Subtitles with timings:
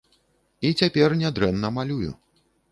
[0.69, 2.11] І цяпер нядрэнна малюю.